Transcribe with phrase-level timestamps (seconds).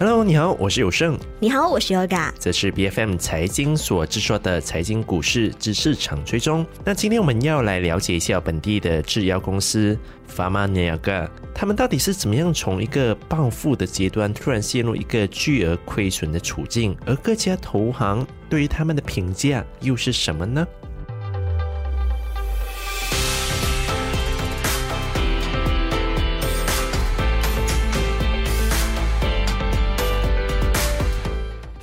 [0.00, 1.18] Hello，你好，我是有胜。
[1.40, 2.30] 你好，我是 Yoga。
[2.38, 6.64] 这是 B F M 财经所制作的财经股市知识场追踪。
[6.84, 9.98] 那今天我们要来了解一下本地的制药公司
[10.32, 20.64] Pharmaniaga，他们到底是怎么样从一个暴富的阶段突然陷入一个巨额亏损的处境，而各家投行对于他们的评价又是什么呢？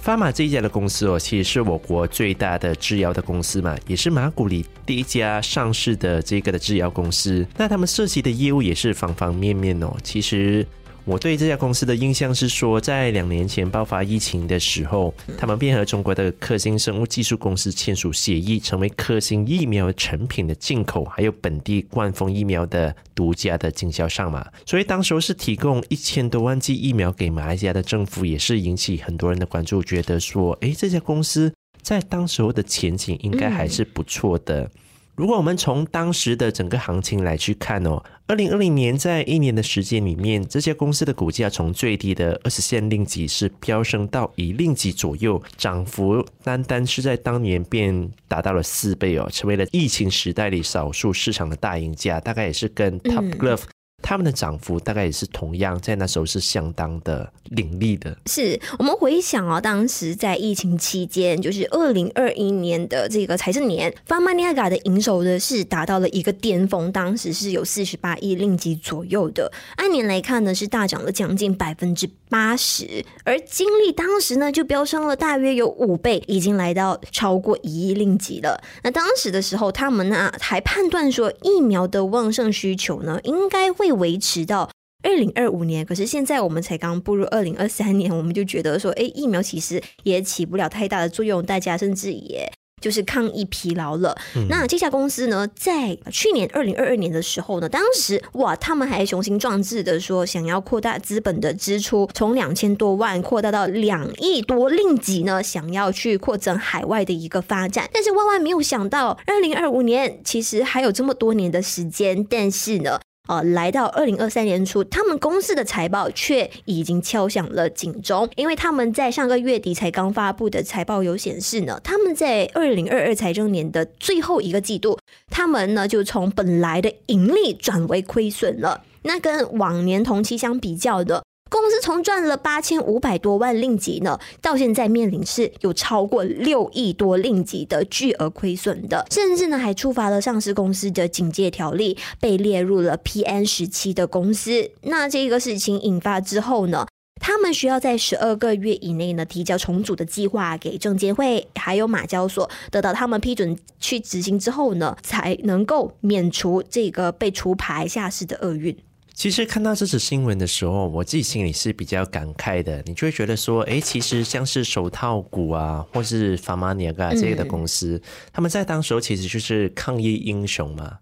[0.06, 7.44] 发马这一家的公司哦，其实是我国最大的制药的公司嘛，也是马古里第一家上市的这个的制药公司。
[7.58, 10.64] 那他们涉及的业务也是方方面面哦，其实。
[11.06, 24.48] 我对这家公司的印象是说，在两年前爆发疫情的时候，他们便和中国的科兴生物技术公司签署协议，成为科兴疫苗成品的进口，还有本地冠峰疫苗的独家的经销商嘛。
[24.66, 34.72] 所以当时候是提供一千多万剂疫苗给马来西亚的政府，也是引起很多人的关注，觉得说，诶，这家公司在当时候的前景应该还是不错的。
[35.16, 53.62] 如果我们从当时的整个行情来去看哦，二零二零年在一年的时间里面，这些公司的股价从最低的二十线令吉是飙升到一令吉左右，涨幅单单是在当年便达到了四倍哦，成为了疫情时代里少数市场的大赢家，大概也是跟 Top Glove。
[54.06, 58.16] 他们的涨幅大概也是同样，在那时候是相当的凌厉的。
[58.28, 69.52] 是我们回想啊，当时在疫情期间，就是二零二一年的这个财政年 f a r m a n i a 的营收呢是达到了一个巅峰，当时是有四十八亿令吉左右的。
[69.78, 78.62] 按年来看呢，是大涨了将近百分之八十，而金利当时呢就飙升了大约有五倍，已经来到超过一亿令吉了。
[78.84, 83.95] 那当时的时候，他们呢还判断说，疫苗的旺盛需求呢应该会。
[83.96, 84.70] 维持到
[85.04, 92.52] 二零二五年，可是现在我们才刚步入二零二三年， 我们就觉得说，哎，疫苗其实也起不了太大的作用，大家甚至也
[92.82, 94.18] 就是抗疫疲劳了。
[94.50, 107.88] 那这家公司呢，在去年二零二二年的时候呢，当时哇，他们还雄心壮志的说，想要扩大资本的支出，从两千多万扩大到两亿多令吉呢，想要去扩展海外的一个发展。
[107.94, 113.00] 但是万万没有想到，二零二五年其实还有这么多年的时间，但是呢。
[113.28, 124.98] 哦，来到二零二三年初，他们公司的财报却已经敲响了警钟，因为他们在上个月底才刚发布的财报有显示呢，他们在二零二二财政年的最后一个季度，
[125.30, 131.24] 他们呢就从本来的盈利转为亏损了，那跟往年同期相比较的。
[131.48, 144.72] 公司从赚了八千五百多万令吉呢，到现在面临是有超过六亿多令吉的巨额亏损的，甚至呢还触发了上市公司的警戒条例，被列入了 PN 时期的公司。
[144.82, 146.88] 那这个事情引发之后呢，
[147.22, 158.76] 他们需要在十二个月以内呢提交重组的计划给证监会，还有马交所，得到他们批准去执行之后呢，才能够免除这个被除牌下市的厄运。
[159.16, 162.84] 其实看到这则新闻的时候，我自己心里是比较感慨的。
[162.86, 168.00] 你就会觉得说，哎，其实像是手套股啊，或是法玛尼亚这类的公司，
[168.34, 171.00] 他们在当时候其实就是抗疫英雄嘛。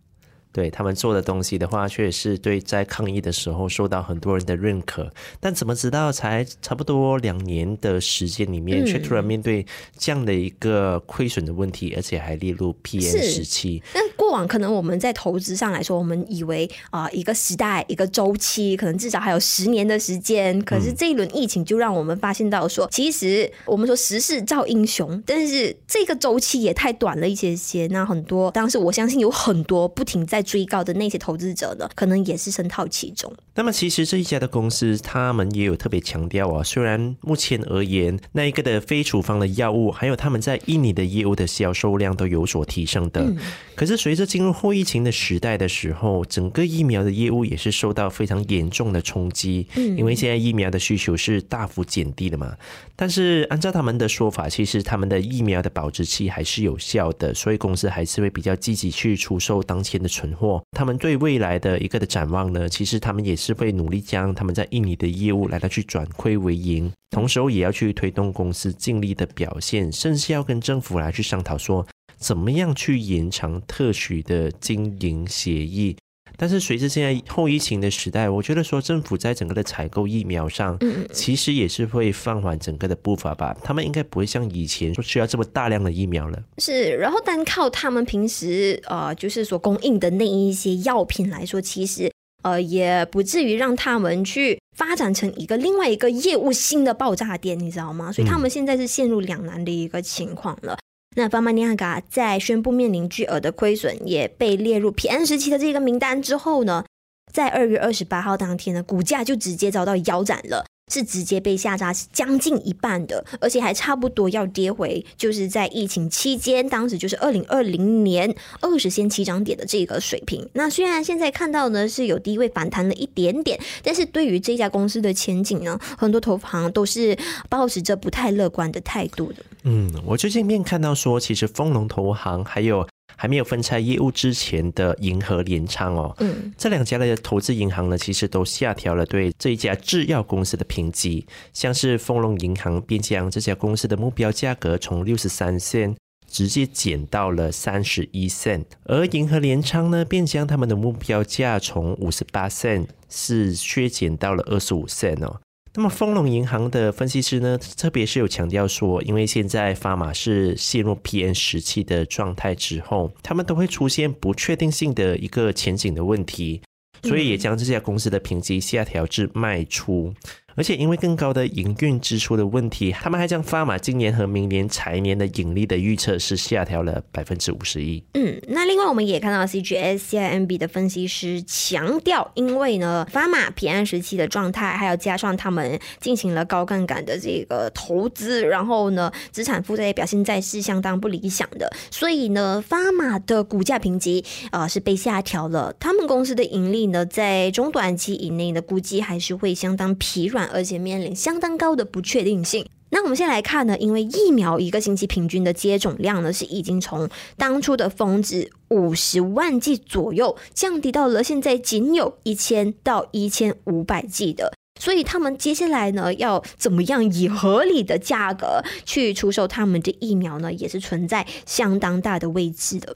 [0.54, 5.12] 对他们做的东西的话，确实是对在抗疫的时候受到很多人的认可。
[5.40, 9.66] 但怎么知道才差不多两年的时间里面，却突然面对
[9.98, 13.82] 这样的一个亏损的问题，而且还列入 P N 时期？
[13.96, 20.62] 那过往可能我们在投资上来说，我们以为啊一个时代一个周期，可能至少还有十年的时间。
[20.62, 27.88] 可是这一轮疫情就让我们发现到说，其实我们说时势造英雄，但是这个周期也太短了一些些。
[27.88, 30.43] 那很多当时我相信有很多不停在。
[30.44, 33.34] 追高的那些投资者呢，可能也是深套其中。
[33.56, 36.64] 那么，其实这一家的公司，他们也有特别强调啊。
[36.64, 43.34] 虽然目前而言，那一个的非处方的药物，还有他们在印尼的业务的销售量都有所提升的。
[43.76, 49.68] 可是，随着进入后疫情的时代的时候，整个疫苗的业务也是受到非常严重的冲击。
[49.76, 52.56] 嗯，因为现在疫苗的需求是大幅减低的嘛。
[52.96, 60.64] 但是，按照他们的说法，其实他们的疫苗的保质期还是有效的，所以公司还是会比较积极去出售当前的存货。
[60.72, 71.86] 他们对未来的一个的展望呢，其实他们也是会努力将他们在印尼的业务来到去转亏为盈，同时也要去推动公司尽力的表现，甚至要跟政府来去商讨说
[72.18, 75.96] 怎么样去延长特许的经营协议。
[76.38, 83.56] 但是随着现在后疫情的时代，我觉得说政府在整个的采购疫苗上，嗯，其实也是会放缓整个的步伐吧。
[83.64, 86.44] 他们应该不会像以前说需要这么大量的疫苗了。
[86.58, 92.12] 是，然后单靠他们平时呃，就是所供应的那一些药品来说，其实。
[92.44, 98.12] 呃，也不至于让他们去发展成一个另外一个业务新的爆炸点，你知道吗？
[98.12, 100.78] 所以他们现在是陷入两难的一个情况了。
[101.16, 106.86] 那巴马尼亚嘎在宣布面临巨额的亏损，也被列入 PM 时期的这个名单之后呢，
[107.32, 110.66] 在二月二十八号当天呢，股价就直接遭到腰斩了。
[110.92, 120.48] 是直接被下杀将近一半的，而且还差不多要跌回，就是在疫情期间，当时就是二零二零年二十先起涨点的这个水平。
[120.54, 127.18] 那虽然现在看到呢是有低位反弹了一点点，但是对于这家公司的前景呢，很多投行都是
[127.50, 129.38] 保持着不太乐观的态度的。
[129.64, 132.88] 嗯，我最近面看到说，其实丰隆投行还有。
[133.16, 141.26] 还没有分拆业务之前的银河联昌哦，嗯，这两家的投资银行呢，其实都下调了对这一家制药公司的评级。
[141.54, 145.96] 像是丰隆银行便将这家公司的目标价格从六十三线
[146.28, 155.40] 直接减到了三十一线，而银河联昌呢，便将他们的目标价从五十八线是削减到了二十五线哦。
[155.76, 166.62] 那么，丰隆银行的分析师呢，特别是有强调说，因为现在发马是陷入 P N 时期的状态之后，他们都会出现不确定性的一个前景的问题，
[167.02, 170.14] 所以也将这家公司的评级下调至卖出。
[170.56, 178.04] 而且因为更高的营运支出的问题，他们还将发马今年和明年财年的盈利的预测是下调了百分之五十一。
[178.14, 195.74] 嗯，那另外我们也看到 CGS CIMB 的分析师强调，因为呢发马平安时期的状态，还有加上他们进行了高杠杆的这个投资，然后呢资产负债表现在是相当不理想的，所以呢发马的股价评级啊是被下调了。
[195.80, 200.43] 他们公司的盈利呢在中短期以内呢估计还是会相当疲软。
[200.52, 202.66] 而且面临相当高的不确定性。
[202.90, 214.54] 那我们先来看呢，因为疫苗一个星期平均的接种量呢，是已经从当初的峰值五十万剂左右，降低到了现在仅有一千到一千五百剂的。
[214.80, 222.96] 所以他们接下来呢，要怎么样以合理的价格去出售他们的疫苗呢，也是存在相当大的位置的。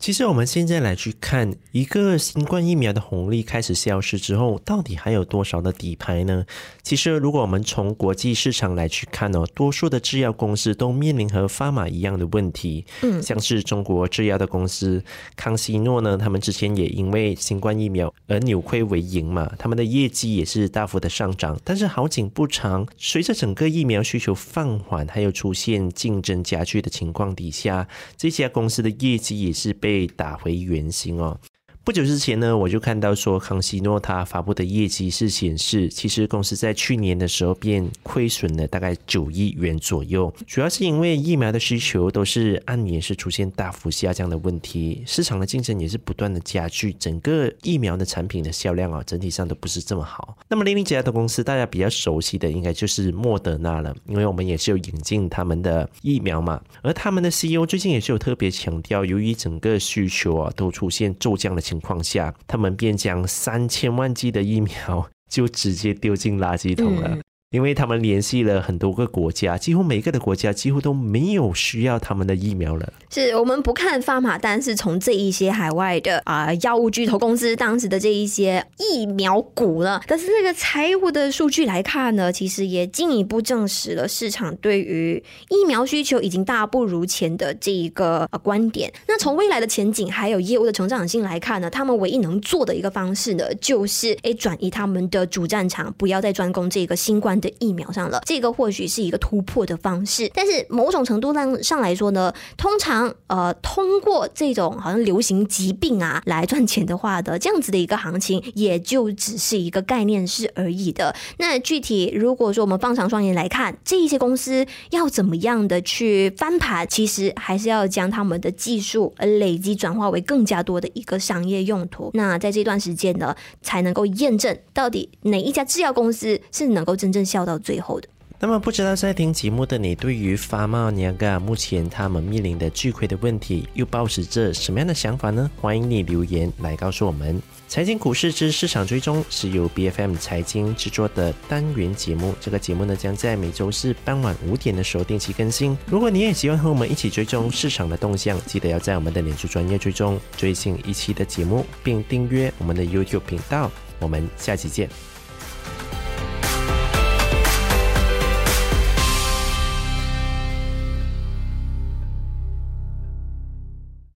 [0.00, 6.46] 其实我们现在来去看，一个新冠疫苗的红利开始消失之后，到底还有多少的底牌呢？
[6.82, 12.86] 其实，如果我们从国际市场来去看哦，多数的制药公司都面临和发马一样的问题。
[13.02, 15.04] 嗯，像是中国制药的公司
[15.36, 21.60] 康希诺呢，他们之前也因为新冠疫苗而扭亏为盈嘛，他们的业绩也是大幅的上涨。
[21.62, 27.86] 但是好景不长，随着整个疫苗需求放缓，还有出现竞争加剧的情况底下，
[28.16, 29.89] 这家公司的业绩也是被。
[29.90, 31.36] 被打回原形哦。
[31.82, 50.36] 不久之前呢，我就看到说康希诺他发布的业绩是显示，其实公司在去年的时候便亏损了大概九亿元左右，主要是因为疫苗的需求都是按年是出现大幅下降的问题，市场的竞争也是不断的加剧，整个疫苗的产品的销量啊，整体上都不是这么好。
[50.48, 61.69] 那么另一家的公司，大家比较熟悉的应该就是莫德纳了，因为我们也是有引进他们的疫苗嘛，而他们的 CEO 最近也是有特别强调，由于整个需求啊都出现骤降的。
[61.70, 67.16] 情况下，他们便将三千万剂的疫苗 就直接丢进垃圾桶了。
[67.50, 72.92] 因为他们联系了很多个国家，几乎每个的国家几乎都没有需要他们的疫苗了。
[73.10, 80.00] 是我们不看发马单，是从这一些海外的啊药物巨头公司当时的这一些疫苗股了。
[80.06, 88.92] 但是这个财务的数据来看呢，其实也进一步证实了市场对于疫苗需求已经大不如前的这一个呃观点。
[89.08, 97.39] 那从未来的前景还有业务的成长性来看呢，他们唯一能做的一个方式呢，就是诶转移他们的主战场，不要再专攻这个新冠。
[97.40, 111.14] 的疫苗上了，这个或许是一个突破的方式，但是某种程度上上来说呢，通常呃通过这种好像流行疾病啊来赚钱的话的这样子的一个行情，也就只是一个概念式而已的。
[111.38, 122.10] 那具体如果说我们放长双眼来看，这一些公司要怎么样的去翻盘，其实还是要将他们的技术累积转化为更加多的一个商业用途。
[122.14, 127.20] 那在这段时间呢，才能够验证到底哪一家制药公司是能够真正。
[127.30, 128.08] 笑到最后的。
[128.42, 135.50] 那么，不知道在听节目的你，对于发茂尼亚目前他们面临的巨亏的问题，又抱持着什么样的想法呢？
[135.60, 137.38] 欢迎你留言来告诉我们。
[137.68, 142.34] 财经股市之市场追踪是由 B F M 财经制作的单元节目。
[142.40, 145.76] 这个节目呢，将在每周四傍晚五点的时候定期更新。
[145.84, 153.70] 如果你也喜欢和我们一起追踪市场的动向，记得要在我们的脸书专业追踪最新一期的节目，并订阅我们的 YouTube 频道。
[153.98, 155.09] 我们下期见。